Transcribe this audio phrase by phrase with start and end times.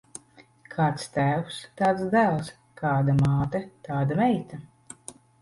[0.75, 2.49] Kāds tēvs, tāds dēls;
[2.81, 4.61] kāda māte, tāda meita.